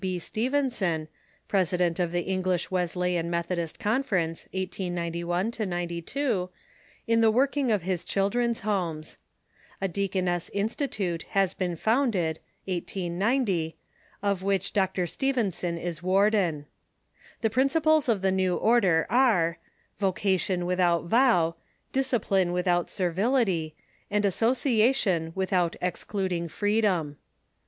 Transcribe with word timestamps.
B. 0.03 0.17
Stephenson, 0.17 1.09
president 1.47 1.99
of 1.99 2.11
the 2.11 2.21
English 2.21 2.71
Wesleyan 2.71 3.29
Methodist 3.29 3.77
Conference, 3.77 4.45
1891 4.45 5.51
92, 5.59 6.49
in 7.05 7.21
the 7.21 7.29
working 7.29 7.71
of 7.71 7.83
his 7.83 8.03
Children's 8.03 8.61
Homes. 8.61 9.19
A 9.79 9.87
Deaconess 9.87 10.49
Institute 10.55 11.21
has 11.37 11.53
been 11.53 11.75
founded 11.75 12.39
(1890), 12.65 13.77
of 14.23 14.41
which 14.41 14.73
Dr. 14.73 15.05
Stephenson 15.05 15.77
is 15.77 16.01
warden. 16.01 16.65
The 17.41 17.51
principles 17.51 18.09
of 18.09 18.23
the 18.23 18.31
new 18.31 18.55
order 18.55 19.05
are: 19.07 19.59
Vocation 19.99 20.65
without 20.65 21.03
vow, 21.05 21.53
discipline 21.93 22.51
without 22.53 22.89
servility, 22.89 23.75
and 24.09 24.25
as 24.25 24.33
sociation 24.35 25.31
without 25.35 25.75
excluding 25.79 26.47
freedom. 26.47 27.17